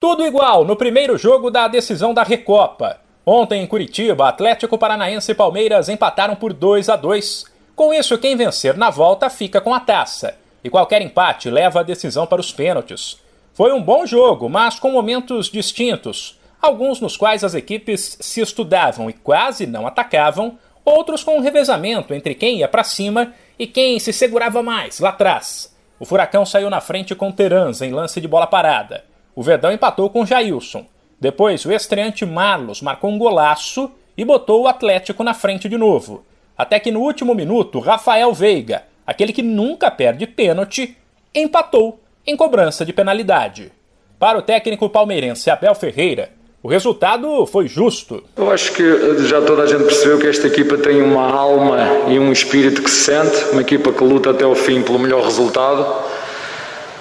Tudo 0.00 0.24
igual 0.24 0.64
no 0.64 0.76
primeiro 0.76 1.18
jogo 1.18 1.50
da 1.50 1.68
decisão 1.68 2.14
da 2.14 2.22
Recopa. 2.22 2.96
Ontem 3.24 3.62
em 3.62 3.66
Curitiba, 3.66 4.30
Atlético 4.30 4.78
Paranaense 4.78 5.30
e 5.30 5.34
Palmeiras 5.34 5.90
empataram 5.90 6.34
por 6.34 6.54
2 6.54 6.88
a 6.88 6.96
2. 6.96 7.44
Com 7.76 7.92
isso, 7.92 8.16
quem 8.16 8.34
vencer 8.34 8.78
na 8.78 8.88
volta 8.88 9.28
fica 9.28 9.60
com 9.60 9.74
a 9.74 9.78
taça. 9.78 10.38
E 10.64 10.70
qualquer 10.70 11.02
empate 11.02 11.50
leva 11.50 11.80
a 11.80 11.82
decisão 11.82 12.26
para 12.26 12.40
os 12.40 12.50
pênaltis. 12.50 13.20
Foi 13.52 13.74
um 13.74 13.82
bom 13.82 14.06
jogo, 14.06 14.48
mas 14.48 14.78
com 14.78 14.90
momentos 14.90 15.50
distintos. 15.50 16.40
Alguns 16.62 16.98
nos 16.98 17.14
quais 17.14 17.44
as 17.44 17.54
equipes 17.54 18.16
se 18.22 18.40
estudavam 18.40 19.10
e 19.10 19.12
quase 19.12 19.66
não 19.66 19.86
atacavam, 19.86 20.58
outros 20.82 21.22
com 21.22 21.36
um 21.36 21.42
revezamento 21.42 22.14
entre 22.14 22.34
quem 22.34 22.60
ia 22.60 22.68
para 22.68 22.84
cima 22.84 23.34
e 23.58 23.66
quem 23.66 23.98
se 23.98 24.14
segurava 24.14 24.62
mais 24.62 24.98
lá 24.98 25.10
atrás. 25.10 25.76
O 25.98 26.06
Furacão 26.06 26.46
saiu 26.46 26.70
na 26.70 26.80
frente 26.80 27.14
com 27.14 27.30
Teranza 27.30 27.84
em 27.84 27.92
lance 27.92 28.18
de 28.18 28.26
bola 28.26 28.46
parada. 28.46 29.09
O 29.34 29.42
Verdão 29.42 29.72
empatou 29.72 30.10
com 30.10 30.26
Jailson. 30.26 30.86
Depois, 31.20 31.64
o 31.64 31.72
estreante 31.72 32.24
Marlos 32.24 32.82
marcou 32.82 33.10
um 33.10 33.18
golaço 33.18 33.90
e 34.16 34.24
botou 34.24 34.62
o 34.62 34.68
Atlético 34.68 35.22
na 35.22 35.34
frente 35.34 35.68
de 35.68 35.76
novo. 35.76 36.24
Até 36.56 36.78
que 36.78 36.90
no 36.90 37.00
último 37.00 37.34
minuto, 37.34 37.78
Rafael 37.78 38.32
Veiga, 38.34 38.84
aquele 39.06 39.32
que 39.32 39.42
nunca 39.42 39.90
perde 39.90 40.26
pênalti, 40.26 40.96
empatou 41.34 42.00
em 42.26 42.36
cobrança 42.36 42.84
de 42.84 42.92
penalidade. 42.92 43.72
Para 44.18 44.38
o 44.38 44.42
técnico 44.42 44.88
palmeirense 44.88 45.48
Abel 45.48 45.74
Ferreira, 45.74 46.32
o 46.62 46.68
resultado 46.68 47.46
foi 47.46 47.66
justo. 47.66 48.22
Eu 48.36 48.50
acho 48.50 48.74
que 48.74 48.84
já 49.26 49.40
toda 49.40 49.62
a 49.62 49.66
gente 49.66 49.84
percebeu 49.84 50.18
que 50.18 50.26
esta 50.26 50.46
equipa 50.46 50.76
tem 50.76 51.00
uma 51.00 51.26
alma 51.26 51.78
e 52.08 52.18
um 52.18 52.30
espírito 52.30 52.82
que 52.82 52.90
se 52.90 53.04
sente, 53.04 53.50
uma 53.52 53.62
equipa 53.62 53.90
que 53.90 54.04
luta 54.04 54.30
até 54.30 54.44
o 54.44 54.54
fim 54.54 54.82
pelo 54.82 54.98
melhor 54.98 55.24
resultado. 55.24 56.09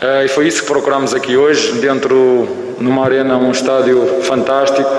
Uh, 0.02 0.23
e 0.23 0.30
foi 0.30 0.48
isso 0.48 0.62
que 0.62 0.67
procuramos 0.67 1.13
aqui 1.13 1.35
hoje, 1.35 1.73
dentro 1.73 2.48
numa 2.80 3.03
arena, 3.03 3.35
um 3.35 3.52
estádio 3.52 4.22
fantástico. 4.22 4.89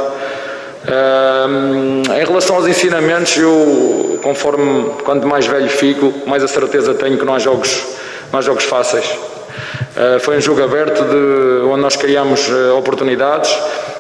Uh, 0.84 2.02
em 2.20 2.24
relação 2.26 2.56
aos 2.56 2.66
ensinamentos, 2.66 3.34
eu, 3.38 4.21
conforme 4.23 4.90
quanto 5.02 5.26
mais 5.26 5.46
velho 5.46 5.71
fico, 5.71 6.12
mais 6.26 6.45
a 6.45 6.48
certeza 6.48 6.93
tenho 6.93 7.16
que 7.16 7.24
não 7.24 7.34
há 7.34 7.38
jogos, 7.38 7.82
não 8.30 8.40
há 8.40 8.43
jogos 8.43 8.65
fáceis. 8.65 9.06
Uh, 9.06 10.21
foi 10.21 10.37
um 10.37 10.40
jogo 10.40 10.62
aberto 10.62 11.02
de, 11.02 11.65
onde 11.65 11.80
nós 11.80 11.96
criamos 11.96 12.51
oportunidades, 12.76 13.56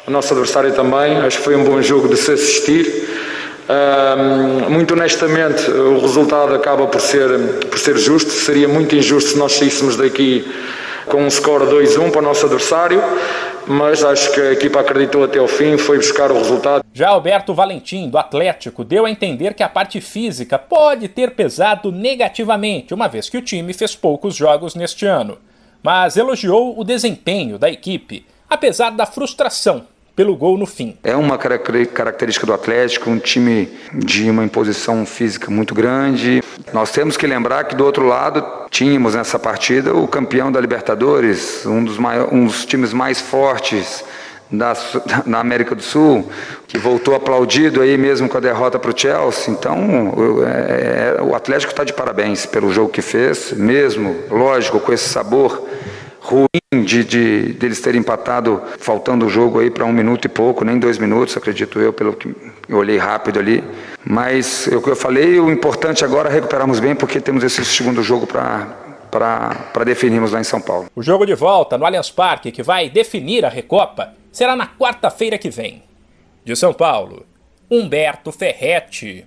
o 0.06 0.10
nosso 0.10 0.34
adversário 0.34 0.70
também. 0.72 1.16
Acho 1.16 1.38
que 1.38 1.44
foi 1.44 1.56
um 1.56 1.64
bom 1.64 1.80
jogo 1.80 2.08
de 2.08 2.16
se 2.18 2.32
assistir. 2.32 3.08
muito 4.68 4.92
honestamente, 4.92 5.70
o 5.70 5.98
resultado 5.98 6.54
acaba 6.54 6.86
por 6.86 7.00
ser, 7.00 7.30
por 7.70 7.78
ser 7.78 7.96
justo. 7.96 8.30
Seria 8.30 8.68
muito 8.68 8.94
injusto 8.94 9.30
se 9.30 9.38
nós 9.38 9.52
saíssemos 9.52 9.96
daqui 9.96 10.46
com 11.10 11.24
um 11.24 11.30
score 11.30 11.64
2-1 11.64 12.10
para 12.12 12.20
o 12.20 12.24
nosso 12.24 12.46
adversário, 12.46 13.02
mas 13.66 14.04
acho 14.04 14.32
que 14.32 14.40
a 14.40 14.52
equipa 14.52 14.80
acreditou 14.80 15.24
até 15.24 15.40
o 15.40 15.48
fim, 15.48 15.76
foi 15.76 15.98
buscar 15.98 16.30
o 16.30 16.38
resultado. 16.38 16.84
Já 16.94 17.08
Alberto 17.08 17.52
Valentim, 17.52 18.08
do 18.08 18.16
Atlético, 18.16 18.84
deu 18.84 19.04
a 19.04 19.10
entender 19.10 19.54
que 19.54 19.62
a 19.62 19.68
parte 19.68 20.00
física 20.00 20.58
pode 20.58 21.08
ter 21.08 21.32
pesado 21.32 21.90
negativamente, 21.90 22.94
uma 22.94 23.08
vez 23.08 23.28
que 23.28 23.36
o 23.36 23.42
time 23.42 23.72
fez 23.72 23.94
poucos 23.94 24.36
jogos 24.36 24.74
neste 24.74 25.04
ano. 25.04 25.36
Mas 25.82 26.16
elogiou 26.16 26.78
o 26.78 26.84
desempenho 26.84 27.58
da 27.58 27.68
equipe, 27.68 28.24
apesar 28.48 28.90
da 28.90 29.04
frustração 29.04 29.86
pelo 30.14 30.36
gol 30.36 30.58
no 30.58 30.66
fim. 30.66 30.96
É 31.02 31.16
uma 31.16 31.38
característica 31.38 32.46
do 32.46 32.52
Atlético, 32.52 33.10
um 33.10 33.18
time 33.18 33.68
de 33.92 34.30
uma 34.30 34.44
imposição 34.44 35.04
física 35.06 35.50
muito 35.50 35.74
grande. 35.74 36.42
Nós 36.72 36.90
temos 36.90 37.16
que 37.16 37.26
lembrar 37.26 37.64
que 37.64 37.74
do 37.74 37.84
outro 37.84 38.06
lado 38.06 38.44
tínhamos 38.70 39.14
nessa 39.14 39.38
partida 39.38 39.94
o 39.94 40.06
campeão 40.06 40.50
da 40.52 40.60
Libertadores, 40.60 41.64
um 41.66 41.84
dos, 41.84 41.98
maiores, 41.98 42.32
um 42.32 42.46
dos 42.46 42.64
times 42.64 42.92
mais 42.92 43.20
fortes 43.20 44.04
da, 44.50 44.74
na 45.24 45.38
América 45.40 45.74
do 45.74 45.82
Sul, 45.82 46.28
que 46.66 46.76
voltou 46.76 47.14
aplaudido 47.14 47.80
aí 47.80 47.96
mesmo 47.96 48.28
com 48.28 48.36
a 48.36 48.40
derrota 48.40 48.78
para 48.78 48.90
o 48.90 48.98
Chelsea. 48.98 49.52
Então, 49.52 50.12
é, 50.46 51.16
é, 51.18 51.22
o 51.22 51.34
Atlético 51.34 51.72
está 51.72 51.84
de 51.84 51.92
parabéns 51.92 52.46
pelo 52.46 52.72
jogo 52.72 52.90
que 52.90 53.02
fez, 53.02 53.52
mesmo, 53.52 54.16
lógico, 54.30 54.80
com 54.80 54.92
esse 54.92 55.08
sabor 55.08 55.69
ruim 56.30 56.84
de, 56.84 57.04
de 57.04 57.52
deles 57.54 57.80
terem 57.80 58.00
empatado 58.00 58.62
faltando 58.78 59.26
o 59.26 59.28
jogo 59.28 59.58
aí 59.58 59.70
para 59.70 59.84
um 59.84 59.92
minuto 59.92 60.24
e 60.26 60.28
pouco, 60.28 60.64
nem 60.64 60.78
dois 60.78 60.96
minutos, 60.98 61.36
acredito 61.36 61.80
eu, 61.80 61.92
pelo 61.92 62.12
que 62.12 62.34
eu 62.68 62.76
olhei 62.76 62.96
rápido 62.96 63.40
ali. 63.40 63.64
Mas 64.04 64.68
é 64.68 64.76
o 64.76 64.80
que 64.80 64.88
eu 64.88 64.96
falei, 64.96 65.40
o 65.40 65.50
importante 65.50 66.04
agora 66.04 66.30
é 66.30 66.32
recuperarmos 66.32 66.78
bem, 66.78 66.94
porque 66.94 67.20
temos 67.20 67.42
esse 67.42 67.64
segundo 67.64 68.02
jogo 68.02 68.26
para 68.26 68.88
para 69.10 69.84
definirmos 69.84 70.30
lá 70.30 70.40
em 70.40 70.44
São 70.44 70.60
Paulo. 70.60 70.86
O 70.94 71.02
jogo 71.02 71.26
de 71.26 71.34
volta 71.34 71.76
no 71.76 71.84
Allianz 71.84 72.10
Parque, 72.10 72.52
que 72.52 72.62
vai 72.62 72.88
definir 72.88 73.44
a 73.44 73.48
Recopa, 73.48 74.14
será 74.30 74.54
na 74.54 74.68
quarta-feira 74.68 75.36
que 75.36 75.50
vem. 75.50 75.82
De 76.44 76.54
São 76.54 76.72
Paulo, 76.72 77.26
Humberto 77.70 78.30
Ferretti. 78.32 79.26